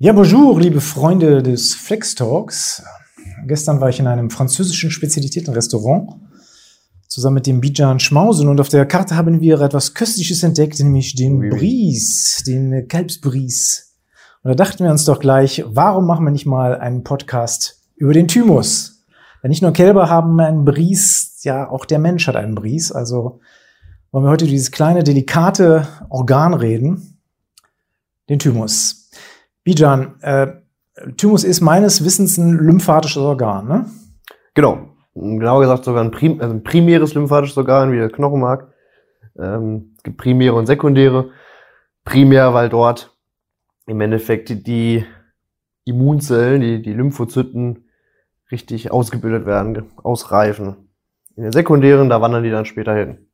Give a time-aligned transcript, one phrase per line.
[0.00, 2.84] Ja, bonjour, liebe Freunde des Flex Talks.
[3.48, 6.20] Gestern war ich in einem französischen Spezialitätenrestaurant
[7.08, 11.16] zusammen mit dem Bijan Schmausen und auf der Karte haben wir etwas Köstliches entdeckt, nämlich
[11.16, 11.48] den Oui.
[11.50, 13.96] Bries, den Kalbsbries.
[14.44, 18.12] Und da dachten wir uns doch gleich, warum machen wir nicht mal einen Podcast über
[18.12, 19.04] den Thymus?
[19.42, 22.92] Denn nicht nur Kälber haben einen Bries, ja, auch der Mensch hat einen Bries.
[22.92, 23.40] Also
[24.12, 27.18] wollen wir heute über dieses kleine, delikate Organ reden,
[28.28, 29.07] den Thymus.
[29.68, 30.46] Bijan, äh,
[31.18, 33.84] Thymus ist meines Wissens ein lymphatisches Organ, ne?
[34.54, 34.88] Genau.
[35.14, 38.72] Genauer gesagt sogar ein, prim also ein primäres lymphatisches Organ, wie der Knochenmark.
[39.38, 41.32] Ähm, es gibt primäre und sekundäre.
[42.06, 43.14] Primär, weil dort
[43.86, 45.04] im Endeffekt die, die
[45.84, 47.90] Immunzellen, die, die Lymphozyten
[48.50, 50.88] richtig ausgebildet werden, ausreifen.
[51.36, 53.28] In den sekundären, da wandern die dann später hin.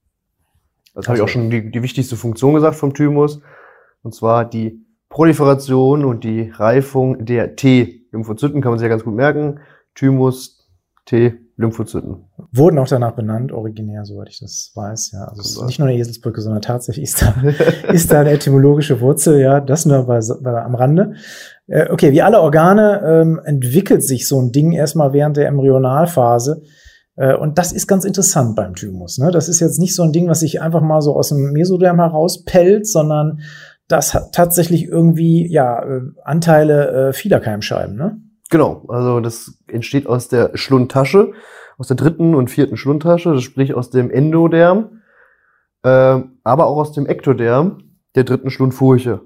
[0.94, 3.40] Das habe ich Also- auch schon die, die wichtigste Funktion gesagt vom Thymus.
[4.02, 4.83] Und zwar die
[5.14, 9.60] Proliferation und die Reifung der T-Lymphozyten, kann man sich ja ganz gut merken.
[9.94, 10.68] Thymus,
[11.06, 12.24] T-Lymphozyten.
[12.50, 15.12] Wurden auch danach benannt, originär, soweit ich das weiß.
[15.12, 17.32] Ja, also es ist nicht nur eine Eselsbrücke, sondern tatsächlich ist da,
[17.92, 19.38] ist da eine etymologische Wurzel.
[19.38, 21.14] Ja, das nur bei, bei, am Rande.
[21.68, 26.62] Äh, okay, wie alle Organe ähm, entwickelt sich so ein Ding erstmal während der Embryonalphase.
[27.14, 29.18] Äh, Und das ist ganz interessant beim Thymus.
[29.18, 29.30] Ne?
[29.30, 32.00] Das ist jetzt nicht so ein Ding, was sich einfach mal so aus dem Mesoderm
[32.00, 33.38] herauspellt, sondern
[33.88, 37.96] das hat tatsächlich irgendwie ja äh, Anteile äh, vieler Keimscheiben.
[37.96, 38.18] Ne?
[38.50, 41.32] Genau, also das entsteht aus der Schlundtasche,
[41.78, 45.02] aus der dritten und vierten Schlundtasche, das sprich aus dem Endoderm,
[45.84, 47.82] ähm, aber auch aus dem Ektoderm
[48.14, 49.20] der dritten Schlundfurche.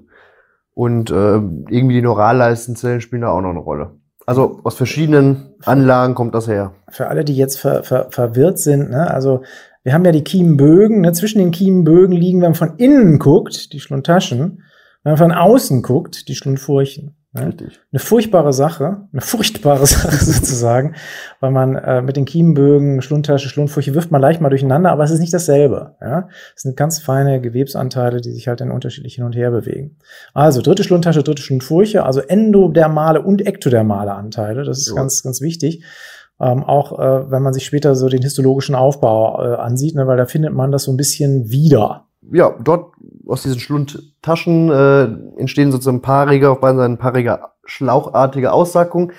[0.73, 3.99] Und ähm, irgendwie die Neuralleistenzellen spielen da auch noch eine Rolle.
[4.25, 6.73] Also aus verschiedenen Anlagen kommt das her.
[6.89, 9.41] für alle, die jetzt ver, ver, verwirrt sind, ne, also
[9.89, 13.73] wir haben ja die Kiemenbögen, ne, zwischen den Kiemenbögen liegen, wenn man von innen guckt,
[13.73, 14.61] die Schlundtaschen,
[15.01, 17.15] wenn man von außen guckt, die Schlundfurchen.
[17.33, 17.47] Ne?
[17.47, 17.79] Richtig.
[17.91, 20.93] Eine furchtbare Sache, eine furchtbare Sache sozusagen,
[21.39, 25.09] weil man äh, mit den Kiemenbögen, Schlundtasche, Schlundfurche wirft man leicht mal durcheinander, aber es
[25.09, 25.95] ist nicht dasselbe.
[26.01, 26.29] Ja?
[26.55, 29.97] Es sind ganz feine Gewebsanteile, die sich halt dann unterschiedlich hin und her bewegen.
[30.35, 34.93] Also dritte Schlundtasche, dritte Schlundfurche, also endodermale und ektodermale Anteile, das ist Ja.
[34.97, 35.83] ganz, ganz wichtig.
[36.41, 40.17] Ähm, auch äh, wenn man sich später so den histologischen Aufbau äh, ansieht, ne, weil
[40.17, 42.05] da findet man das so ein bisschen wieder.
[42.31, 42.93] Ja, dort
[43.27, 45.03] aus diesen Schlundtaschen äh,
[45.39, 49.11] entstehen sozusagen paarige, auf beiden Seiten paarige, schlauchartige Aussackungen.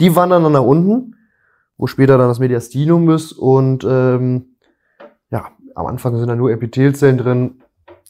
[0.00, 1.16] Die wandern dann nach unten,
[1.76, 3.32] wo später dann das Mediastinum ist.
[3.32, 4.56] Und ähm,
[5.30, 7.62] ja, am Anfang sind da nur Epithelzellen drin.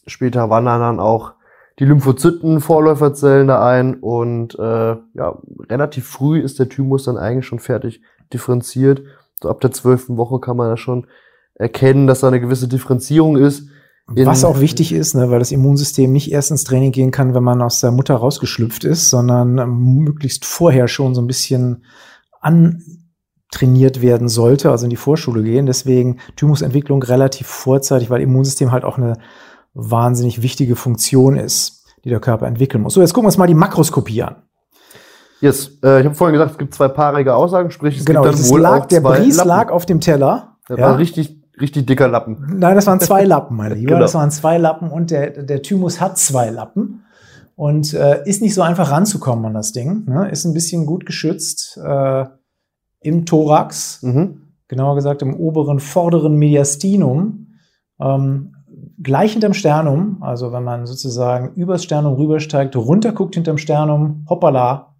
[0.06, 1.34] Später wandern dann auch
[1.78, 3.94] die Lymphozyten, Vorläuferzellen da ein.
[3.94, 9.02] Und äh, ja, relativ früh ist der Thymus dann eigentlich schon fertig differenziert.
[9.40, 11.06] So ab der zwölften Woche kann man da schon
[11.54, 13.68] erkennen, dass da eine gewisse Differenzierung ist.
[14.06, 17.44] Was auch wichtig ist, ne, weil das Immunsystem nicht erst ins Training gehen kann, wenn
[17.44, 21.84] man aus der Mutter rausgeschlüpft ist, sondern ähm, möglichst vorher schon so ein bisschen
[22.40, 25.66] antrainiert werden sollte, also in die Vorschule gehen.
[25.66, 29.18] Deswegen Thymusentwicklung relativ vorzeitig, weil Immunsystem halt auch eine
[29.72, 32.94] wahnsinnig wichtige Funktion ist, die der Körper entwickeln muss.
[32.94, 34.42] So, jetzt gucken wir uns mal die Makroskopie an.
[35.42, 38.34] Yes, äh, ich habe vorhin gesagt, es gibt zwei paarige Aussagen, sprich es genau, gibt
[38.34, 39.48] dann das wohl lag, auch der zwei Bries Lappen.
[39.48, 40.56] lag auf dem Teller.
[40.68, 40.86] Das ja.
[40.86, 42.54] war richtig, richtig dicker Lappen.
[42.58, 43.88] Nein, das waren zwei Lappen, meine Lieber.
[43.90, 44.00] Genau.
[44.00, 47.02] Das waren zwei Lappen und der, der Thymus hat zwei Lappen
[47.56, 50.04] und äh, ist nicht so einfach ranzukommen an das Ding.
[50.06, 50.30] Ne?
[50.30, 52.24] Ist ein bisschen gut geschützt äh,
[53.00, 54.42] im Thorax, Mhm.
[54.68, 57.48] genauer gesagt im oberen vorderen Mediastinum,
[58.00, 58.54] ähm,
[59.02, 60.18] gleich hinterm Sternum.
[60.20, 64.91] Also wenn man sozusagen übers Sternum rübersteigt, runterguckt hinterm Sternum, hoppala,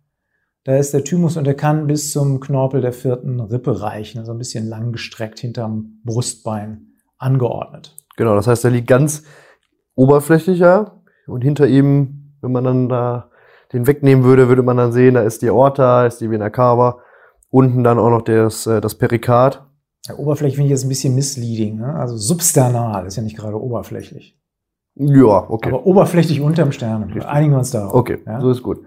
[0.65, 4.33] da ist der Thymus und der kann bis zum Knorpel der vierten Rippe reichen, also
[4.33, 7.97] ein bisschen langgestreckt hinterm Brustbein angeordnet.
[8.17, 9.25] Genau, das heißt, er liegt ganz
[9.95, 13.31] oberflächlicher und hinter ihm, wenn man dann da
[13.73, 16.99] den wegnehmen würde, würde man dann sehen, da ist die Aorta, ist die Vena cava,
[17.51, 19.65] unten dann auch noch das, äh, das Perikard.
[20.07, 21.77] Ja, Oberflächlich finde ich jetzt ein bisschen misleading.
[21.79, 21.95] Ne?
[21.95, 24.37] Also substernal ist ja nicht gerade oberflächlich.
[24.95, 25.71] Ja, okay.
[25.71, 27.11] Aber oberflächlich unterm Stern.
[27.23, 27.95] Einigen wir uns darauf.
[27.95, 28.41] Okay, Ja?
[28.41, 28.81] so ist gut.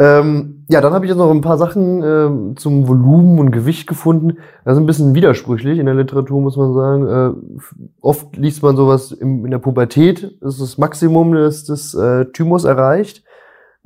[0.00, 3.86] Ähm, ja, dann habe ich jetzt noch ein paar Sachen ähm, zum Volumen und Gewicht
[3.86, 4.38] gefunden.
[4.64, 7.06] Das ist ein bisschen widersprüchlich in der Literatur, muss man sagen.
[7.06, 12.24] Äh, oft liest man sowas im, in der Pubertät, ist das Maximum des, des äh,
[12.32, 13.22] Thymus erreicht.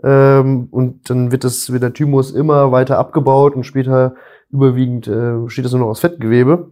[0.03, 4.15] Ähm, und dann wird, das, wird der Thymus immer weiter abgebaut und später
[4.51, 6.71] überwiegend äh, steht das nur noch aus Fettgewebe.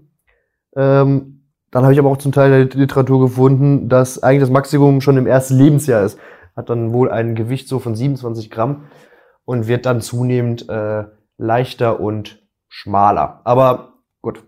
[0.77, 4.50] Ähm, dann habe ich aber auch zum Teil in der Literatur gefunden, dass eigentlich das
[4.50, 6.19] Maximum schon im ersten Lebensjahr ist.
[6.56, 8.85] Hat dann wohl ein Gewicht so von 27 Gramm
[9.46, 11.04] und wird dann zunehmend äh,
[11.38, 13.40] leichter und schmaler.
[13.44, 14.44] Aber gut.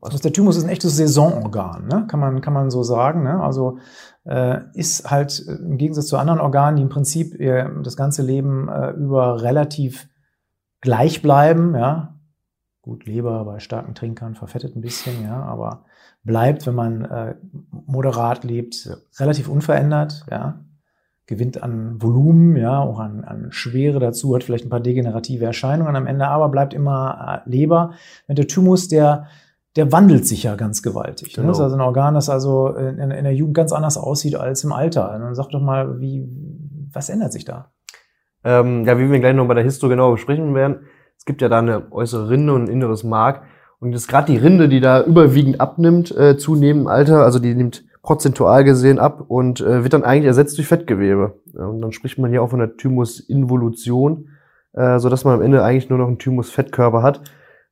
[0.00, 2.06] Also der Thymus ist ein echtes Saisonorgan, ne?
[2.06, 3.24] kann, man, kann man so sagen.
[3.24, 3.42] Ne?
[3.42, 3.78] Also
[4.24, 8.22] äh, ist halt äh, im Gegensatz zu anderen Organen, die im Prinzip äh, das ganze
[8.22, 10.08] Leben äh, über relativ
[10.80, 12.14] gleich bleiben, ja.
[12.82, 15.86] Gut, Leber bei starken Trinkern verfettet ein bisschen, ja, aber
[16.22, 17.34] bleibt, wenn man äh,
[17.70, 18.88] moderat lebt,
[19.18, 20.60] relativ unverändert, ja.
[21.26, 25.96] Gewinnt an Volumen, ja, auch an, an Schwere dazu, hat vielleicht ein paar degenerative Erscheinungen
[25.96, 27.94] am Ende, aber bleibt immer äh, Leber.
[28.26, 29.26] Wenn der Thymus, der
[29.76, 31.34] der wandelt sich ja ganz gewaltig.
[31.34, 31.48] Genau.
[31.48, 34.64] Das ist also ein Organ, das also in, in, der Jugend ganz anders aussieht als
[34.64, 35.14] im Alter.
[35.14, 36.26] Und dann sag doch mal, wie,
[36.92, 37.72] was ändert sich da?
[38.42, 40.86] Ähm, ja, wie wir gleich noch bei der Histo genau besprechen werden,
[41.18, 43.42] es gibt ja da eine äußere Rinde und ein inneres Mark.
[43.78, 47.38] Und das ist gerade die Rinde, die da überwiegend abnimmt, äh, zunehmend im Alter, also
[47.38, 51.40] die nimmt prozentual gesehen ab und äh, wird dann eigentlich ersetzt durch Fettgewebe.
[51.54, 54.28] Ja, und dann spricht man hier auch von der Thymusinvolution,
[54.74, 57.20] äh, so dass man am Ende eigentlich nur noch einen Thymus-Fettkörper hat.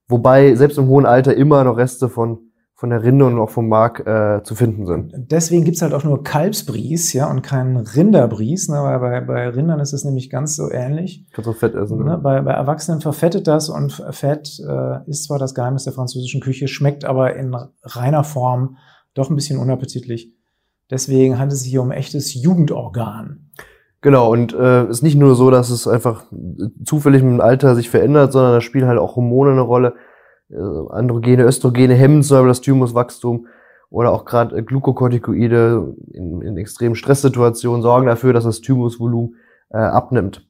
[0.09, 3.69] Wobei selbst im hohen Alter immer noch Reste von, von der Rinde und auch vom
[3.69, 5.13] Mark äh, zu finden sind.
[5.17, 8.69] Deswegen gibt's halt auch nur Kalbsbries, ja, und keinen Rinderbries.
[8.69, 11.29] Ne, weil bei, bei Rindern ist es nämlich ganz so ähnlich.
[11.33, 11.99] Kannst du Fett essen.
[11.99, 12.05] Ne?
[12.07, 12.19] ne?
[12.19, 16.67] Bei, bei Erwachsenen verfettet das und Fett äh, ist zwar das Geheimnis der französischen Küche,
[16.67, 18.79] schmeckt aber in reiner Form
[19.15, 20.33] doch ein bisschen unappetitlich.
[20.91, 23.51] Deswegen handelt es sich hier um echtes Jugendorgan.
[24.01, 26.27] Genau, und äh, ist nicht nur so, dass es einfach
[26.85, 29.95] zufällig mit dem Alter sich verändert, sondern da spielen halt auch Hormone eine Rolle.
[30.51, 30.57] Äh,
[30.91, 33.47] Androgene, Östrogene hemmen zum Beispiel das Thymuswachstum
[33.89, 39.37] oder auch gerade äh, Glukokortikoide in, in extremen Stresssituationen sorgen dafür, dass das Thymusvolumen
[39.71, 40.47] äh, abnimmt.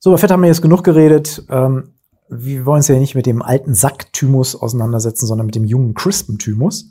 [0.00, 1.44] So, über Fett haben wir jetzt genug geredet.
[1.50, 1.94] Ähm,
[2.28, 6.38] wir wollen uns ja nicht mit dem alten Sack-Thymus auseinandersetzen, sondern mit dem jungen, crispen
[6.38, 6.90] Thymus.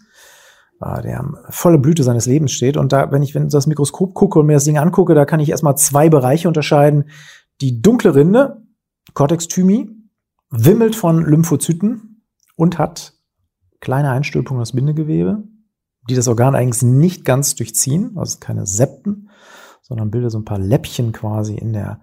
[0.79, 2.77] Ah, der volle Blüte seines Lebens steht.
[2.77, 5.39] Und da, wenn ich, wenn das Mikroskop gucke und mir das Ding angucke, da kann
[5.39, 7.09] ich erstmal zwei Bereiche unterscheiden.
[7.61, 8.61] Die dunkle Rinde,
[9.15, 9.89] Cortex thymi,
[10.51, 12.23] wimmelt von Lymphozyten
[12.55, 13.13] und hat
[13.79, 15.43] kleine Einstülpungen aus Bindegewebe,
[16.09, 19.29] die das Organ eigentlich nicht ganz durchziehen, also keine Septen,
[19.81, 22.01] sondern bildet so ein paar Läppchen quasi in der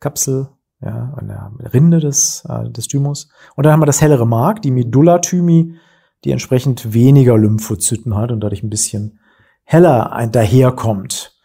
[0.00, 0.48] Kapsel,
[0.80, 3.28] ja, in der Rinde des, äh, des Thymus.
[3.54, 5.76] Und dann haben wir das hellere Mark, die Medulla thymi,
[6.24, 9.18] die entsprechend weniger Lymphozyten hat und dadurch ein bisschen
[9.64, 11.36] heller daherkommt.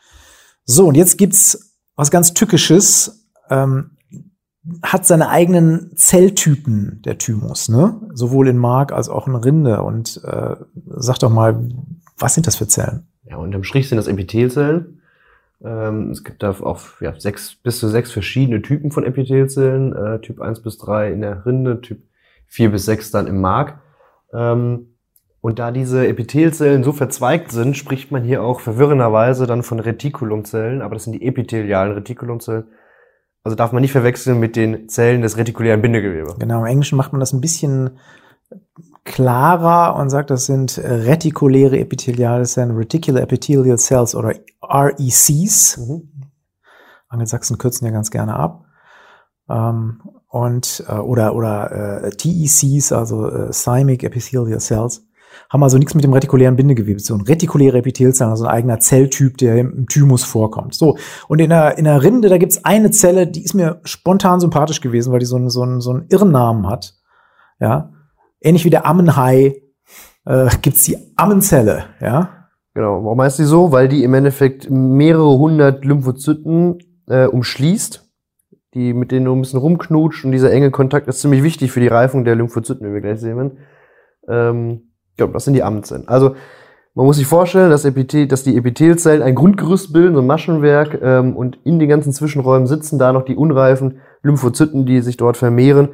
[0.66, 3.92] So, und jetzt gibt's was ganz Tückisches, ähm,
[4.84, 8.02] hat seine eigenen Zelltypen, der Thymus, ne?
[8.14, 9.82] Sowohl in Mark als auch in Rinde.
[9.82, 10.56] Und äh,
[10.88, 11.70] sag doch mal,
[12.18, 13.08] was sind das für Zellen?
[13.24, 15.02] Ja, unterm Strich sind das Epithelzellen.
[15.64, 19.96] Ähm, es gibt da auch ja, sechs, bis zu sechs verschiedene Typen von Epithelzellen.
[19.96, 22.04] Äh, typ 1 bis 3 in der Rinde, Typ
[22.48, 23.80] 4 bis 6 dann im Mark.
[24.34, 24.98] Ähm,
[25.42, 30.82] und da diese Epithelzellen so verzweigt sind, spricht man hier auch verwirrenderweise dann von Retikulumzellen,
[30.82, 32.66] aber das sind die epithelialen Retikulumzellen.
[33.44, 36.38] Also darf man nicht verwechseln mit den Zellen des retikulären Bindegewebes.
[36.38, 38.00] Genau, im Englischen macht man das ein bisschen
[39.06, 45.78] klarer und sagt, das sind retikuläre epitheliale Zellen, Reticular Epithelial Cells oder RECs.
[45.78, 46.12] Mhm.
[47.08, 48.66] Angelsachsen kürzen ja ganz gerne ab.
[49.50, 55.06] Ähm, und äh, oder oder äh, TECs, also äh, Thymic Epithelial Cells,
[55.50, 57.26] haben also nichts mit dem retikulären Bindegewebe zu tun.
[57.26, 60.74] Retikuläre Epithelzellen, also ein eigener Zelltyp, der im Thymus vorkommt.
[60.74, 60.98] So,
[61.28, 64.82] und in der, in der Rinde, da gibt's eine Zelle, die ist mir spontan sympathisch
[64.82, 66.96] gewesen, weil die so einen, so einen, so einen Irrnamen hat.
[67.60, 67.92] Ja,
[68.42, 69.62] ähnlich wie der Ammenhai
[70.26, 72.34] äh, gibt's die Ammenzelle, ja.
[72.74, 73.72] Genau, warum heißt die so?
[73.72, 76.78] Weil die im Endeffekt mehrere hundert Lymphozyten
[77.08, 78.07] äh, umschließt
[78.78, 81.80] die, mit denen du ein bisschen rumknutscht und dieser enge Kontakt ist ziemlich wichtig für
[81.80, 83.58] die Reifung der Lymphozyten, wie wir gleich sehen werden.
[84.30, 86.08] Ähm, ja, das sind die Ammenzellen.
[86.08, 86.36] Also
[86.94, 91.00] man muss sich vorstellen, dass, Epithel, dass die Epithelzellen ein Grundgerüst bilden, so ein Maschenwerk,
[91.02, 95.38] ähm, und in den ganzen Zwischenräumen sitzen da noch die unreifen Lymphozyten, die sich dort
[95.38, 95.90] vermehren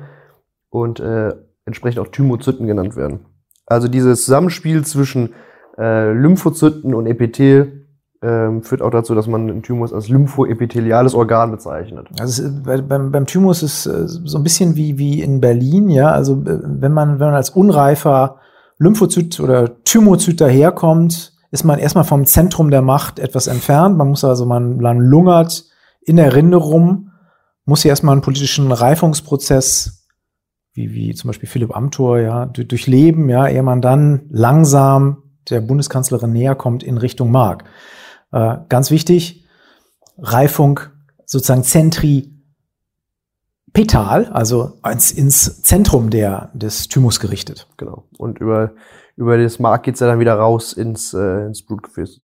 [0.70, 1.34] und äh,
[1.66, 3.26] entsprechend auch Thymozyten genannt werden.
[3.66, 5.34] Also dieses Zusammenspiel zwischen
[5.78, 7.83] äh, Lymphozyten und Epithel
[8.24, 12.08] ähm, führt auch dazu, dass man den Thymus als lymphoepitheliales Organ bezeichnet.
[12.20, 16.12] Also bei, beim, beim Thymus ist äh, so ein bisschen wie, wie in Berlin, ja.
[16.12, 18.38] Also äh, wenn man, wenn man als unreifer
[18.78, 23.98] Lymphozyt oder Thymozyt daherkommt, ist man erstmal vom Zentrum der Macht etwas entfernt.
[23.98, 25.66] Man muss also, man, man lungert
[26.02, 27.12] in der Rinde rum,
[27.66, 30.08] muss hier erstmal einen politischen Reifungsprozess,
[30.74, 36.32] wie, wie zum Beispiel Philipp Amthor, ja, durchleben, ja, ehe man dann langsam der Bundeskanzlerin
[36.32, 37.66] näher kommt in Richtung Mark.
[38.34, 39.46] Äh, ganz wichtig,
[40.18, 40.80] Reifung
[41.26, 42.32] sozusagen zentripetal,
[44.34, 47.68] also ins, ins Zentrum der, des Thymus gerichtet.
[47.78, 48.06] Genau.
[48.18, 48.72] Und über,
[49.16, 52.22] über das Mark geht's ja dann wieder raus ins, äh, ins Blutgefäß.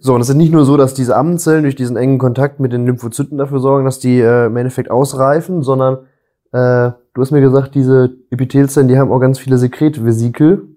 [0.00, 2.72] So, und es ist nicht nur so, dass diese Ammenzellen durch diesen engen Kontakt mit
[2.72, 6.06] den Lymphozyten dafür sorgen, dass die äh, im Endeffekt ausreifen, sondern
[6.52, 10.68] äh, du hast mir gesagt, diese Epithelzellen, die haben auch ganz viele Sekretvesikel.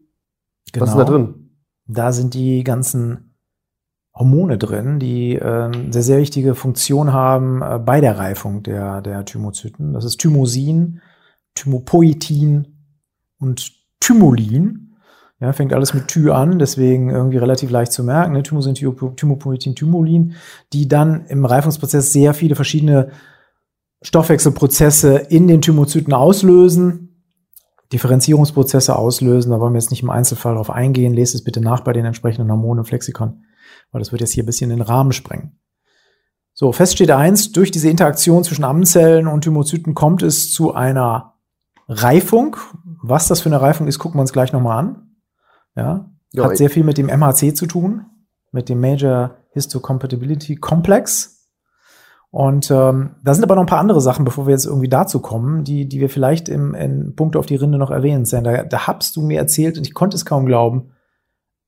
[0.74, 0.86] Genau.
[0.86, 1.52] Was ist da drin?
[1.88, 3.26] Da sind die ganzen
[4.18, 9.26] Hormone drin, die äh, sehr, sehr wichtige Funktion haben äh, bei der Reifung der, der
[9.26, 9.94] Thymozyten.
[9.94, 11.02] Das ist Thymosin,
[11.56, 12.68] Thymopoetin
[13.40, 14.96] und Thymolin.
[15.40, 18.34] Ja, fängt alles mit Thy an, deswegen irgendwie relativ leicht zu merken.
[18.34, 18.42] Ne?
[18.42, 20.34] Thymosin, Thymopoetin, Thymolin,
[20.74, 23.12] die dann im Reifungsprozess sehr viele verschiedene
[24.02, 27.24] Stoffwechselprozesse in den Thymozyten auslösen,
[27.94, 29.52] Differenzierungsprozesse auslösen.
[29.52, 31.14] Da wollen wir jetzt nicht im Einzelfall darauf eingehen.
[31.14, 33.44] Lest es bitte nach bei den entsprechenden Hormonen im Flexikon,
[33.92, 35.60] weil das wird jetzt hier ein bisschen den Rahmen sprengen.
[36.54, 41.36] So, fest steht eins, durch diese Interaktion zwischen Ammenzellen und Thymozyten kommt es zu einer
[41.88, 42.58] Reifung.
[43.04, 45.16] Was das für eine Reifung ist, gucken wir uns gleich nochmal an.
[45.76, 48.08] Ja, ja hat sehr viel mit dem MHC zu tun,
[48.52, 51.38] mit dem Major Histocompatibility Complex.
[52.32, 55.22] Und ähm, da sind aber noch ein paar andere Sachen, bevor wir jetzt irgendwie dazu
[55.22, 58.26] kommen, die, die wir vielleicht im, in Punkt auf die Rinde noch erwähnen.
[58.30, 60.92] Da, da hast du mir erzählt, und ich konnte es kaum glauben,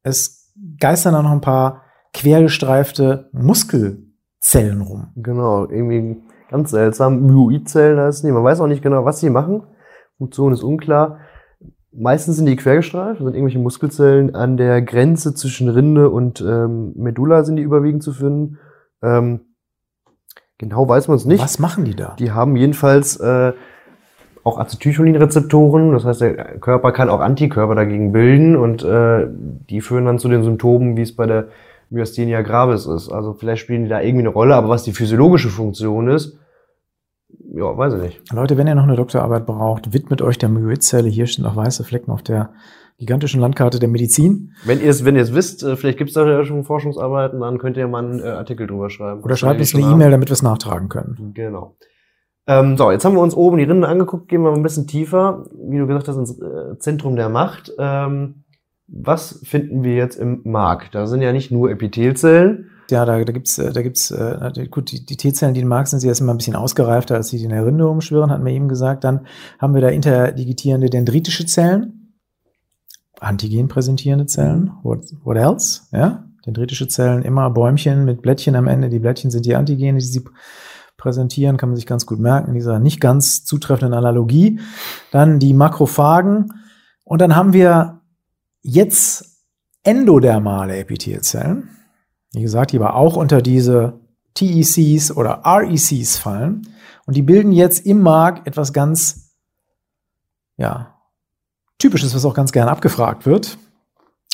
[0.03, 5.07] es geistern da noch ein paar quergestreifte Muskelzellen rum.
[5.15, 7.25] Genau, irgendwie ganz seltsam.
[7.25, 8.33] Myoidzellen heißen die.
[8.33, 9.63] Man weiß auch nicht genau, was sie machen.
[10.17, 11.19] Funktion ist unklar.
[11.91, 17.43] Meistens sind die quergestreift, sind irgendwelche Muskelzellen an der Grenze zwischen Rinde und ähm, Medulla
[17.43, 18.59] sind die überwiegend zu finden.
[19.01, 19.41] Ähm,
[20.59, 21.41] genau weiß man es nicht.
[21.41, 22.15] Was machen die da?
[22.19, 23.53] Die haben jedenfalls äh,
[24.43, 29.27] auch Acetylcholinrezeptoren, das heißt, der Körper kann auch Antikörper dagegen bilden und äh,
[29.69, 31.47] die führen dann zu den Symptomen, wie es bei der
[31.89, 33.09] Myasthenia gravis ist.
[33.09, 36.37] Also vielleicht spielen die da irgendwie eine Rolle, aber was die physiologische Funktion ist,
[37.51, 38.33] ja, weiß ich nicht.
[38.33, 41.09] Leute, wenn ihr noch eine Doktorarbeit braucht, widmet euch der Myoidzelle.
[41.09, 42.53] Hier stehen noch weiße Flecken auf der
[42.97, 44.53] gigantischen Landkarte der Medizin.
[44.65, 47.39] Wenn ihr es wenn ihr es wisst, äh, vielleicht gibt es da ja schon Forschungsarbeiten,
[47.39, 49.23] dann könnt ihr mal einen äh, Artikel drüber schreiben.
[49.23, 51.31] Oder schreibt uns eine E-Mail, damit wir es nachtragen können.
[51.33, 51.75] Genau.
[52.45, 54.87] Ähm, so, jetzt haben wir uns oben die Rinden angeguckt, gehen wir mal ein bisschen
[54.87, 57.71] tiefer, wie du gesagt hast, ins äh, Zentrum der Macht.
[57.77, 58.43] Ähm,
[58.91, 60.91] was finden wir jetzt im Mark?
[60.91, 64.91] Da sind ja nicht nur Epithelzellen, ja, da, da gibt's, äh, da gibt's, äh, gut,
[64.91, 67.37] die, die T-Zellen, die in Mark sind, sie jetzt immer ein bisschen ausgereifter, als die,
[67.37, 69.03] die in der Rinde umschwirren, hat man eben gesagt.
[69.03, 69.27] Dann
[69.59, 72.15] haben wir da interdigitierende dendritische Zellen,
[73.19, 74.71] Antigen präsentierende Zellen.
[74.81, 75.81] What, what else?
[75.91, 78.89] Ja, dendritische Zellen, immer Bäumchen mit Blättchen am Ende.
[78.89, 80.23] Die Blättchen sind die Antigene, die sie
[80.97, 84.59] präsentieren, kann man sich ganz gut merken in dieser nicht ganz zutreffenden Analogie.
[85.11, 86.53] Dann die Makrophagen.
[87.03, 87.98] Und dann haben wir
[88.61, 89.43] jetzt
[89.83, 91.69] endodermale Epithelzellen
[92.33, 93.99] wie gesagt, die aber auch unter diese
[94.35, 96.67] TECs oder RECs fallen.
[97.05, 99.35] Und die bilden jetzt im Mark etwas ganz,
[100.57, 100.95] ja,
[101.79, 103.57] typisches, was auch ganz gern abgefragt wird.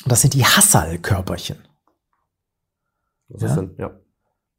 [0.04, 1.58] Und das sind die Hassal-Körperchen.
[3.28, 3.48] Was ja?
[3.48, 3.74] ist denn?
[3.78, 3.90] Ja.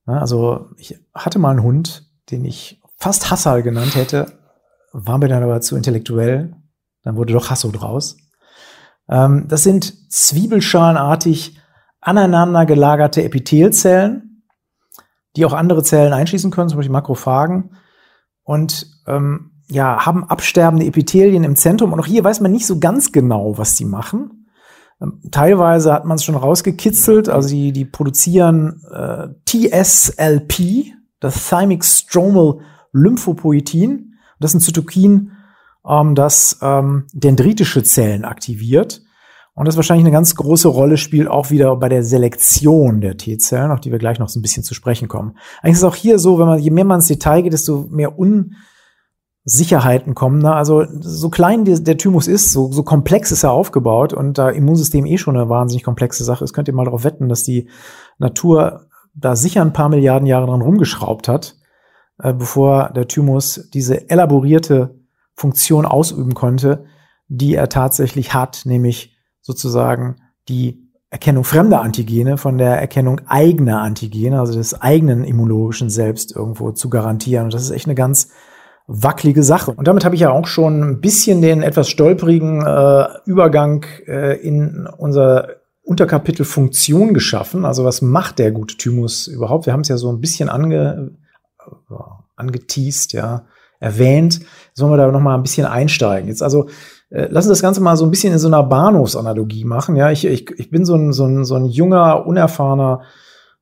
[0.07, 0.13] ja.
[0.13, 4.39] Also, ich hatte mal einen Hund, den ich fast Hassal genannt hätte,
[4.93, 6.55] war mir dann aber zu intellektuell.
[7.03, 8.17] Dann wurde doch Hasso draus.
[9.09, 11.59] Ähm, das sind zwiebelschalenartig
[12.01, 14.43] aneinander gelagerte Epithelzellen,
[15.35, 17.75] die auch andere Zellen einschließen können, zum Beispiel Makrophagen.
[18.43, 21.91] Und ähm, ja, haben absterbende Epithelien im Zentrum.
[21.91, 24.47] Und auch hier weiß man nicht so ganz genau, was die machen.
[25.01, 31.83] Ähm, teilweise hat man es schon rausgekitzelt, also die, die produzieren äh, TSLP, das Thymic
[31.83, 32.59] Stromal
[32.93, 34.15] Lymphopoietin.
[34.39, 35.31] Das ist ein Zytokin,
[35.87, 39.01] ähm, das ähm, dendritische Zellen aktiviert.
[39.53, 43.71] Und das wahrscheinlich eine ganz große Rolle spielt auch wieder bei der Selektion der T-Zellen,
[43.71, 45.35] auf die wir gleich noch so ein bisschen zu sprechen kommen.
[45.63, 47.87] Eigentlich ist es auch hier so, wenn man, je mehr man ins Detail geht, desto
[47.89, 50.43] mehr Unsicherheiten kommen.
[50.43, 50.53] Ne?
[50.53, 54.51] Also so klein der, der Thymus ist, so, so komplex ist er aufgebaut und da
[54.51, 57.67] Immunsystem eh schon eine wahnsinnig komplexe Sache ist, könnt ihr mal darauf wetten, dass die
[58.19, 61.55] Natur da sicher ein paar Milliarden Jahre dran rumgeschraubt hat,
[62.19, 64.96] äh, bevor der Thymus diese elaborierte
[65.37, 66.85] Funktion ausüben konnte,
[67.27, 70.17] die er tatsächlich hat, nämlich sozusagen
[70.49, 76.71] die Erkennung fremder Antigene von der Erkennung eigener Antigene, also des eigenen immunologischen Selbst irgendwo
[76.71, 77.45] zu garantieren.
[77.45, 78.29] Und das ist echt eine ganz
[78.87, 79.71] wackelige Sache.
[79.71, 84.37] Und damit habe ich ja auch schon ein bisschen den etwas stolperigen äh, Übergang äh,
[84.41, 85.49] in unser
[85.83, 87.63] Unterkapitel Funktion geschaffen.
[87.63, 89.65] Also was macht der gute Thymus überhaupt?
[89.65, 91.11] Wir haben es ja so ein bisschen ange,
[91.59, 91.93] äh,
[92.35, 93.45] angeteased, ja,
[93.79, 94.41] erwähnt.
[94.73, 96.29] Sollen wir da noch mal ein bisschen einsteigen?
[96.29, 96.67] Jetzt also
[97.09, 99.95] äh, lass uns das Ganze mal so ein bisschen in so einer Bahnhofsanalogie machen.
[99.95, 103.01] Ja, ich, ich, ich bin so ein, so ein, so ein junger, unerfahrener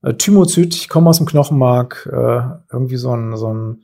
[0.01, 2.41] äh, Thymozyt, ich komme aus dem Knochenmark, äh,
[2.71, 3.83] irgendwie so ein, so ein,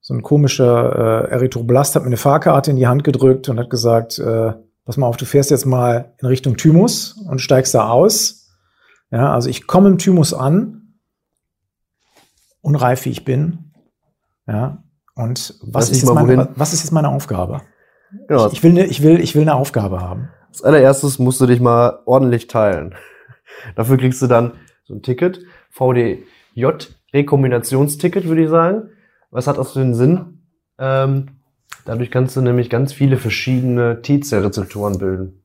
[0.00, 3.70] so ein komischer äh, Erythroblast hat mir eine Fahrkarte in die Hand gedrückt und hat
[3.70, 4.52] gesagt, äh,
[4.84, 8.48] pass mal auf, du fährst jetzt mal in Richtung Thymus und steigst da aus.
[9.10, 10.96] Ja, also ich komme im Thymus an,
[12.62, 13.72] unreif wie ich bin.
[14.48, 14.82] Ja,
[15.14, 17.60] und was, ist jetzt, meine, was ist jetzt meine Aufgabe?
[18.28, 18.46] Genau.
[18.46, 20.28] Ich, ich, will eine, ich, will, ich will eine Aufgabe haben.
[20.48, 22.94] Als allererstes musst du dich mal ordentlich teilen.
[23.76, 24.52] Dafür kriegst du dann
[24.84, 25.40] so ein Ticket.
[25.70, 26.66] VDJ,
[27.12, 28.90] Rekombinationsticket, würde ich sagen.
[29.30, 30.42] Was hat das für einen Sinn?
[30.78, 31.40] Ähm,
[31.84, 35.42] dadurch kannst du nämlich ganz viele verschiedene T-Zell-Rezeptoren bilden.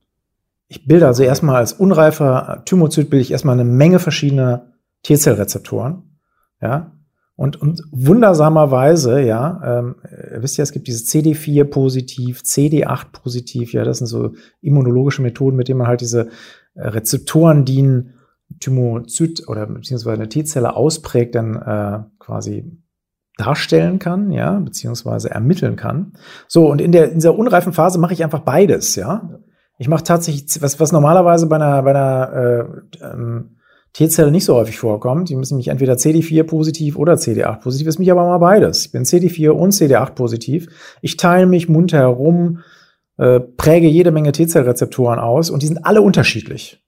[0.67, 6.19] Ich bilde also erstmal als unreifer Thymozyt bilde ich erstmal eine Menge verschiedener T-Zell-Rezeptoren.
[6.61, 6.96] Ja.
[7.37, 9.95] Und, und wundersamerweise, ja, ähm,
[10.33, 15.21] ihr wisst ja, es gibt dieses CD4 positiv, CD8 positiv, ja, das sind so immunologische
[15.21, 16.29] Methoden, mit denen man halt diese
[16.73, 18.13] äh, Rezeptoren, die ein
[18.59, 22.81] Thymozyt oder beziehungsweise eine T-Zelle ausprägt, dann äh, quasi
[23.37, 26.13] darstellen kann, ja, beziehungsweise ermitteln kann.
[26.47, 29.39] So, und in, der, in dieser unreifen Phase mache ich einfach beides, ja.
[29.77, 33.56] Ich mache tatsächlich, was, was normalerweise bei einer, bei einer äh, ähm,
[33.97, 35.29] T-Zelle nicht so häufig vorkommt.
[35.29, 37.87] Die müssen nämlich entweder CD4 positiv oder CD8 positiv.
[37.87, 38.85] Ist mich aber mal beides.
[38.85, 40.67] Ich bin CD4 und CD8 positiv.
[41.01, 42.59] Ich teile mich munter herum,
[43.17, 46.85] äh, präge jede Menge T-Zellrezeptoren aus und die sind alle unterschiedlich.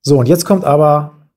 [0.00, 1.28] So, und jetzt kommt aber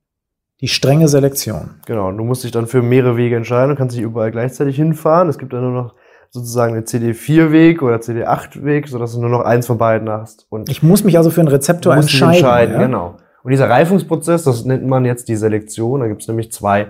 [0.62, 1.72] die strenge Selektion.
[1.88, 3.72] Genau, du musst dich dann für mehrere Wege entscheiden.
[3.72, 5.29] Du kannst nicht überall gleichzeitig hinfahren.
[5.29, 5.96] Es gibt dann nur noch
[6.29, 10.46] sozusagen einen CD4-Weg oder CD8-Weg, sodass du nur noch eins von beiden hast.
[10.50, 12.36] Und ich muss mich also für einen Rezeptor entscheiden.
[12.36, 12.82] entscheiden ja?
[12.86, 13.17] Genau.
[13.48, 16.01] Und dieser Reifungsprozess, das nennt man jetzt die Selektion.
[16.01, 16.82] Da gibt es nämlich zwei,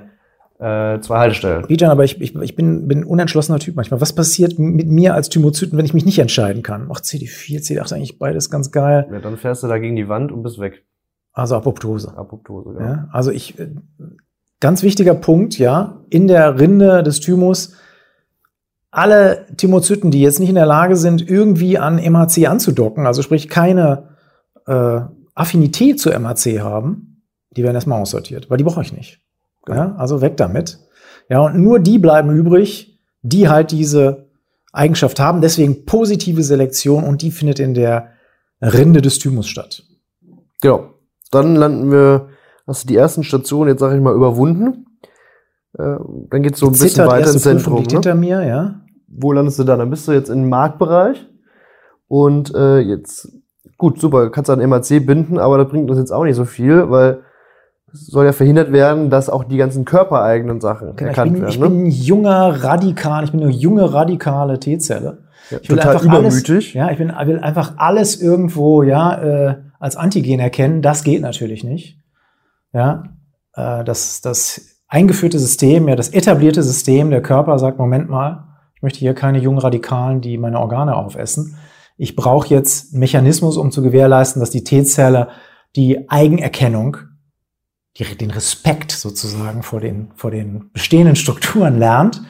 [0.58, 1.68] äh, zwei Haltestellen.
[1.68, 4.02] Bijan, aber ich, ich, ich bin, bin ein unentschlossener Typ manchmal.
[4.02, 6.90] Was passiert mit mir als Thymozyten, wenn ich mich nicht entscheiden kann?
[6.92, 9.08] Ach, CD4, CD8 ist eigentlich beides ganz geil.
[9.12, 10.84] Ja, dann fährst du da gegen die Wand und bist weg.
[11.32, 12.18] Also Apoptose.
[12.18, 12.84] Apoptose, ja.
[12.84, 13.10] ja.
[13.12, 13.68] Also ich, äh,
[14.60, 17.76] ganz wichtiger Punkt, ja, in der Rinde des Thymus,
[18.90, 23.48] alle Thymozyten, die jetzt nicht in der Lage sind, irgendwie an MHC anzudocken, also sprich
[23.48, 24.08] keine
[24.66, 25.02] äh,
[25.38, 29.20] Affinität zu MHC haben, die werden erstmal aussortiert, weil die brauche ich nicht.
[29.66, 29.78] Genau.
[29.78, 30.80] Ja, also weg damit.
[31.30, 34.30] Ja, und nur die bleiben übrig, die halt diese
[34.72, 35.42] Eigenschaft haben.
[35.42, 38.12] Deswegen positive Selektion und die findet in der
[38.62, 39.84] Rinde des Thymus statt.
[40.62, 40.94] Genau.
[41.32, 42.30] Dann landen wir,
[42.66, 44.86] hast du die ersten Stationen jetzt, sag ich mal, überwunden.
[45.78, 45.98] Äh,
[46.30, 47.82] dann geht's so ein bisschen weiter ins Zentrum.
[47.82, 47.88] Ne?
[47.90, 48.82] hinter mir, ja.
[49.08, 49.80] Wo landest du dann?
[49.80, 51.28] Dann bist du jetzt im Marktbereich.
[52.08, 53.30] Und äh, jetzt,
[53.78, 56.46] gut, super, kannst du an MAC binden, aber das bringt uns jetzt auch nicht so
[56.46, 57.20] viel, weil
[57.94, 61.42] es soll ja verhindert werden, dass auch die ganzen körpereigenen Sachen genau, erkannt ich bin,
[61.42, 61.52] werden.
[61.52, 61.70] Ich ne?
[61.70, 65.20] bin junger Radikal, ich bin eine junge radikale T-Zelle.
[65.50, 66.50] Ja, ich will total übermütig.
[66.50, 70.82] Alles, ja, ich bin, will einfach alles irgendwo, ja, äh, als Antigen erkennen.
[70.82, 72.00] Das geht natürlich nicht.
[72.74, 73.04] Ja,
[73.56, 78.44] äh, das, das eingeführte System, ja, das etablierte System, der Körper sagt, Moment mal,
[78.76, 81.58] ich möchte hier keine jungen Radikalen, die meine Organe aufessen.
[81.98, 85.30] Ich brauche jetzt einen Mechanismus, um zu gewährleisten, dass die T-Zelle
[85.76, 86.98] die Eigenerkennung,
[87.98, 92.22] die, den Respekt sozusagen vor den, vor den bestehenden Strukturen lernt.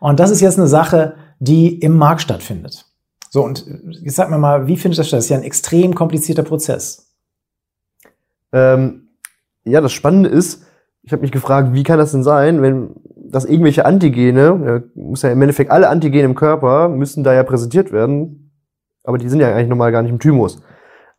[0.00, 2.86] Und das ist jetzt eine Sache, die im Markt stattfindet.
[3.28, 3.64] So, und
[4.02, 5.18] jetzt sag mir mal, wie findet das statt?
[5.18, 7.14] Das ist ja ein extrem komplizierter Prozess.
[8.52, 9.10] Ähm,
[9.64, 10.64] ja, das Spannende ist,
[11.02, 15.30] ich habe mich gefragt, wie kann das denn sein, wenn das irgendwelche Antigene, muss ja
[15.30, 18.49] im Endeffekt alle Antigene im Körper müssen da ja präsentiert werden,
[19.04, 20.62] aber die sind ja eigentlich normal gar nicht im Thymus.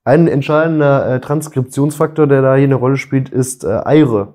[0.03, 4.33] Ein entscheidender äh, Transkriptionsfaktor, der da hier eine Rolle spielt, ist äh, EIRE,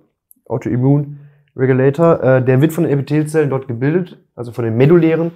[0.48, 1.18] Autoimmune
[1.56, 2.22] Regulator.
[2.22, 5.32] Äh, der wird von den Epithelzellen dort gebildet, also von den medullären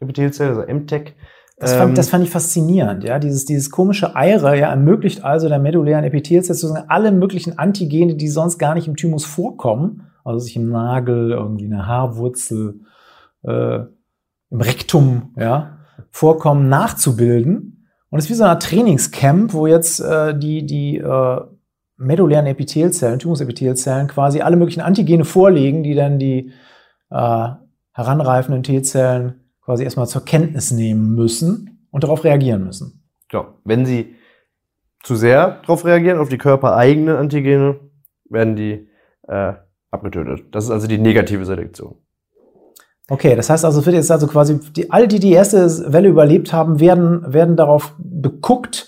[0.00, 1.14] Epithelzellen, also MTEC.
[1.58, 3.18] Das fand, das ähm, fand ich faszinierend, ja.
[3.18, 8.28] Dieses, dieses komische Eire, ja, ermöglicht also der medullären Epithelzelle sozusagen alle möglichen Antigene, die
[8.28, 12.80] sonst gar nicht im Thymus vorkommen, also sich im Nagel, irgendwie eine Haarwurzel,
[13.42, 13.80] äh,
[14.50, 15.79] im Rektum, ja,
[16.10, 17.86] vorkommen, nachzubilden.
[18.10, 21.40] Und es ist wie so eine Trainingscamp, wo jetzt äh, die, die äh,
[21.96, 26.52] medullären Epithelzellen, Thymusepithelzellen quasi alle möglichen Antigene vorlegen, die dann die
[27.10, 27.48] äh,
[27.92, 33.04] heranreifenden T-Zellen quasi erstmal zur Kenntnis nehmen müssen und darauf reagieren müssen.
[33.30, 34.16] Ja, wenn sie
[35.02, 37.78] zu sehr darauf reagieren, auf die körpereigenen Antigene,
[38.28, 38.88] werden die
[39.28, 39.54] äh,
[39.90, 40.46] abgetötet.
[40.52, 41.96] Das ist also die negative Selektion.
[43.10, 46.08] Okay, das heißt also, es wird jetzt also quasi, die, all die die erste Welle
[46.08, 48.86] überlebt haben, werden, werden darauf beguckt,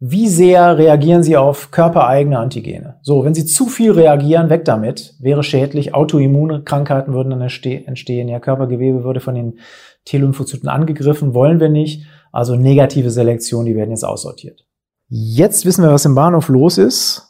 [0.00, 2.98] wie sehr reagieren sie auf körpereigene Antigene.
[3.02, 5.94] So, wenn sie zu viel reagieren, weg damit, wäre schädlich.
[5.94, 9.60] Autoimmune Krankheiten würden dann entstehen, ja, Körpergewebe würde von den
[10.06, 12.04] T-Lymphozyten angegriffen, wollen wir nicht.
[12.32, 14.66] Also negative Selektion, die werden jetzt aussortiert.
[15.06, 17.28] Jetzt wissen wir, was im Bahnhof los ist.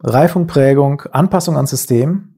[0.00, 2.34] Reifung, Prägung, Anpassung ans System.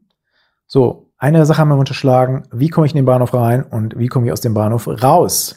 [0.67, 2.45] So, eine Sache haben wir unterschlagen.
[2.51, 5.57] Wie komme ich in den Bahnhof rein und wie komme ich aus dem Bahnhof raus?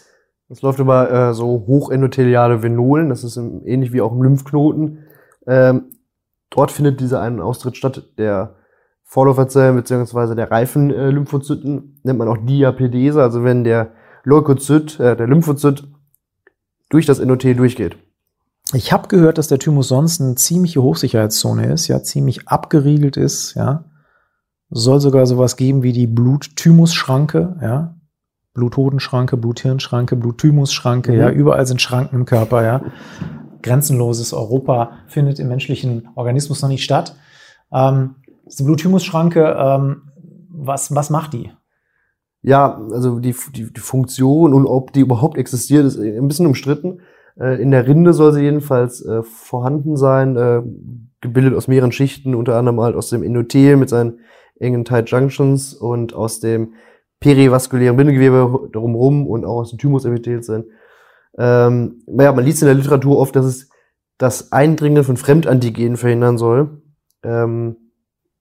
[0.49, 3.09] Das läuft über äh, so hochendotheliale Venolen.
[3.09, 5.05] Das ist im, ähnlich wie auch im Lymphknoten.
[5.47, 5.85] Ähm,
[6.49, 8.03] dort findet dieser einen Austritt statt.
[8.17, 8.55] Der
[9.05, 13.23] Vorläuferzellen beziehungsweise der reifen äh, Lymphozyten nennt man auch Diapedese.
[13.23, 13.93] Also wenn der
[14.25, 15.87] Leukozyt, äh, der Lymphozyt,
[16.89, 17.97] durch das Endothel durchgeht.
[18.73, 23.55] Ich habe gehört, dass der Thymus sonst eine ziemliche Hochsicherheitszone ist, ja, ziemlich abgeriegelt ist,
[23.55, 23.85] ja.
[24.75, 27.95] Soll sogar sowas geben wie die Blut-Thymus-Schranke, ja.
[28.53, 31.17] Blutodenschranke, Bluthirnschranke, Blutthymusschranke, mhm.
[31.17, 32.81] ja, überall sind Schranken im Körper, ja.
[33.61, 37.15] Grenzenloses Europa findet im menschlichen Organismus noch nicht statt.
[37.71, 40.01] Ähm, die Blutthymusschranke, ähm,
[40.49, 41.51] was, was macht die?
[42.41, 46.99] Ja, also die, die, die Funktion und ob die überhaupt existiert, ist ein bisschen umstritten.
[47.39, 50.61] Äh, in der Rinde soll sie jedenfalls äh, vorhanden sein, äh,
[51.21, 54.19] gebildet aus mehreren Schichten, unter anderem halt aus dem Endothel mit seinen
[54.63, 56.73] engen Tight Junctions und aus dem
[57.19, 60.65] perivaskulären Bindegewebe drumherum und auch aus dem Thymusepithelzellen.
[61.37, 63.69] Ähm, naja, man liest in der Literatur oft, dass es
[64.17, 66.81] das Eindringen von Fremdantigenen verhindern soll
[67.23, 67.77] ähm,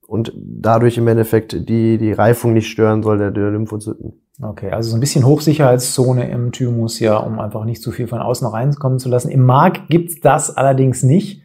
[0.06, 4.20] und dadurch im Endeffekt die, die Reifung nicht stören soll der, der Lymphozyten.
[4.40, 8.18] Okay, also so ein bisschen Hochsicherheitszone im Thymus, ja, um einfach nicht zu viel von
[8.18, 9.30] außen reinkommen zu lassen.
[9.30, 11.41] Im Mark gibt's das allerdings nicht,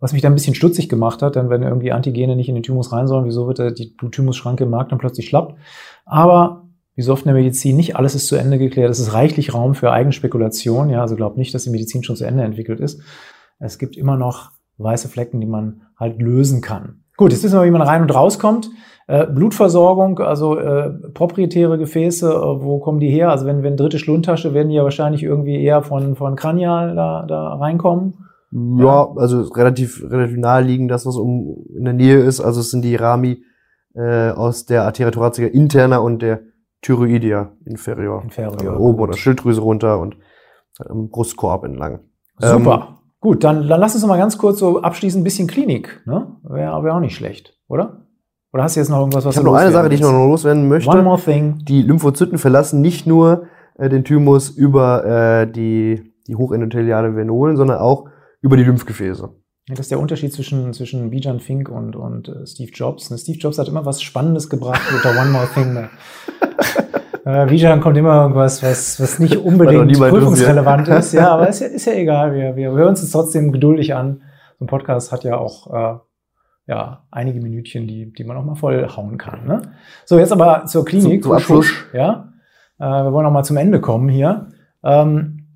[0.00, 2.64] was mich da ein bisschen stutzig gemacht hat, denn wenn irgendwie Antigene nicht in den
[2.64, 5.56] Thymus rein sollen, wieso wird die Thymusschranke im Mark dann plötzlich schlapp?
[6.06, 6.64] Aber
[6.96, 8.90] wie so oft in der Medizin, nicht alles ist zu Ende geklärt.
[8.90, 10.90] Es ist reichlich Raum für Eigenspekulation.
[10.90, 13.00] Ja, also glaubt nicht, dass die Medizin schon zu Ende entwickelt ist.
[13.58, 17.04] Es gibt immer noch weiße Flecken, die man halt lösen kann.
[17.16, 18.70] Gut, jetzt wissen wir, wie man rein und rauskommt.
[19.06, 23.30] Äh, Blutversorgung, also äh, proprietäre Gefäße, äh, wo kommen die her?
[23.30, 27.24] Also wenn, wenn dritte Schlundtasche, werden die ja wahrscheinlich irgendwie eher von, von Kranial da,
[27.26, 28.19] da reinkommen.
[28.52, 32.40] Ja, also relativ, relativ naheliegend, das, was um in der Nähe ist.
[32.40, 33.44] Also es sind die Rami
[33.94, 36.40] äh, aus der Arteria thoracica interna und der
[36.82, 38.22] Thyroidia inferior.
[38.22, 38.58] Inferior.
[38.58, 40.16] Also oben oder Schilddrüse runter und
[40.88, 42.00] am Brustkorb entlang.
[42.38, 42.88] Super.
[42.88, 46.00] Ähm, Gut, dann, dann lass uns noch mal ganz kurz so abschließend ein bisschen Klinik.
[46.06, 46.38] Ne?
[46.42, 48.06] Wäre wär auch nicht schlecht, oder?
[48.52, 50.12] Oder hast du jetzt noch irgendwas, was ich du noch eine Sache, die ich noch
[50.12, 50.90] loswerden möchte.
[50.90, 51.58] One more thing.
[51.68, 53.44] Die Lymphozyten verlassen nicht nur
[53.76, 58.08] äh, den Thymus über äh, die, die hochendotheliale Venolen, sondern auch
[58.40, 59.30] über die Lymphgefäße.
[59.68, 63.10] Ja, das ist der Unterschied zwischen, zwischen Bijan Fink und, und äh, Steve Jobs.
[63.10, 63.18] Ne?
[63.18, 65.74] Steve Jobs hat immer was Spannendes gebracht mit der One More Thing.
[65.74, 65.90] Ne?
[67.22, 71.12] Äh, Bijan kommt immer irgendwas, was, was nicht unbedingt prüfungsrelevant ist.
[71.12, 72.34] Ja, aber ist ja, ist ja egal.
[72.34, 74.22] Wir, wir hören uns trotzdem geduldig an.
[74.58, 75.98] So ein Podcast hat ja auch äh,
[76.66, 79.46] ja, einige Minütchen, die, die man auch mal voll hauen kann.
[79.46, 79.60] Ne?
[80.06, 81.22] So, jetzt aber zur Klinik.
[81.22, 81.72] Zum, zum Abschluss.
[81.92, 82.32] Ja,
[82.78, 84.48] äh, wir wollen noch mal zum Ende kommen hier.
[84.82, 85.48] Ähm,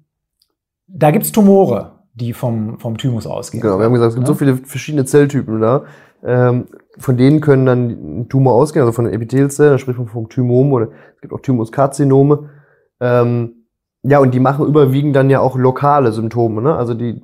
[0.86, 3.60] da gibt's Tumore, die vom, vom Thymus ausgehen.
[3.60, 4.32] Genau, wir haben gesagt, es gibt ja?
[4.32, 5.84] so viele verschiedene Zelltypen da.
[6.22, 10.28] Ähm, von denen können dann Tumor ausgehen, also von den Epithelzellen, da spricht man vom
[10.28, 12.50] Thymom oder es gibt auch Thymuskarzinome.
[13.00, 13.66] Ähm,
[14.02, 16.62] ja, und die machen überwiegend dann ja auch lokale Symptome.
[16.62, 16.74] Ne?
[16.74, 17.22] Also die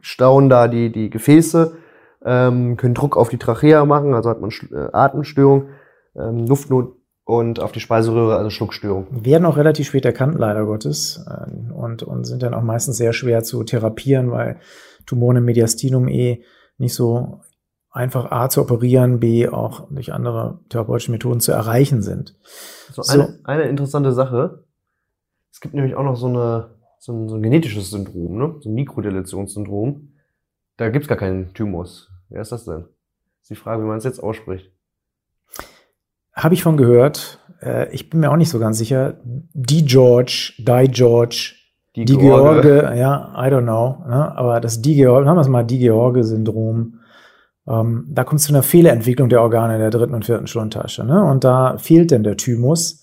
[0.00, 1.76] stauen da die, die Gefäße,
[2.24, 5.70] ähm, können Druck auf die Trachea machen, also hat man äh, Atemstörung,
[6.14, 6.97] ähm, Luftnot
[7.28, 9.06] und auf die Speiseröhre, also Schluckstörung.
[9.10, 13.12] Werden auch relativ spät erkannt, leider Gottes, äh, und, und sind dann auch meistens sehr
[13.12, 14.60] schwer zu therapieren, weil
[15.04, 16.42] Tumoren im Mediastinum eh
[16.78, 17.42] nicht so
[17.90, 22.34] einfach A zu operieren, B auch durch andere therapeutische Methoden zu erreichen sind.
[22.94, 23.12] So, so.
[23.12, 24.64] Eine, eine interessante Sache.
[25.52, 28.56] Es gibt nämlich auch noch so, eine, so, ein, so ein genetisches Syndrom, ne?
[28.60, 30.14] so ein Mikrodeletionssyndrom.
[30.78, 32.10] Da gibt's gar keinen Thymus.
[32.30, 32.84] Wer ist das denn?
[32.84, 34.72] Das ist die Frage, wie man es jetzt ausspricht.
[36.38, 37.38] Habe ich von gehört.
[37.60, 39.16] Äh, ich bin mir auch nicht so ganz sicher.
[39.24, 41.54] Die George, Die George,
[41.96, 42.62] die, die George.
[42.62, 44.04] George, ja, I don't know.
[44.08, 44.36] Ne?
[44.36, 46.98] Aber das Die George, haben wir es mal Die George-Syndrom
[47.68, 51.04] ähm, da kommt es zu einer Fehlerentwicklung der Organe in der dritten und vierten Schlundtasche.
[51.04, 51.22] Ne?
[51.22, 53.02] Und da fehlt denn der Thymus,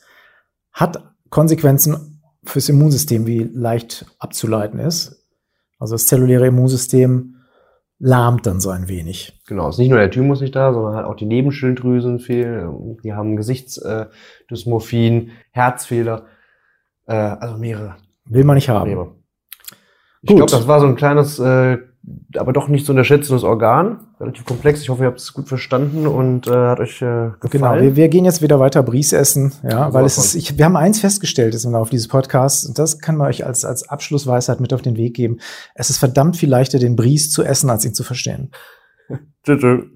[0.71, 5.23] hat Konsequenzen fürs Immunsystem, wie leicht abzuleiten ist.
[5.79, 7.34] Also das zelluläre Immunsystem
[7.99, 9.41] lahmt dann so ein wenig.
[9.47, 12.97] Genau, es ist nicht nur der Thymus nicht da, sondern halt auch die Nebenschilddrüsen fehlen.
[13.03, 16.25] Die haben Gesichtsdysmorphien, Herzfehler,
[17.07, 17.97] äh, also mehrere.
[18.25, 18.89] Will man nicht haben.
[18.89, 19.15] Mehrere.
[20.21, 21.77] Ich glaube, das war so ein kleines äh,
[22.35, 23.99] aber doch nicht zu unterschätzendes Organ.
[24.19, 24.81] Relativ komplex.
[24.81, 27.49] Ich hoffe, ihr habt es gut verstanden und äh, hat euch äh, gefallen.
[27.49, 30.65] Genau, wir, wir gehen jetzt wieder weiter Bries essen, ja, weil es ist, ich, wir
[30.65, 34.59] haben eins festgestellt im Laufe dieses Podcasts, und das kann man euch als, als Abschlussweisheit
[34.59, 35.39] mit auf den Weg geben.
[35.73, 38.51] Es ist verdammt viel leichter, den Bries zu essen, als ihn zu verstehen.
[39.43, 39.59] tschüss.
[39.59, 39.94] tschüss.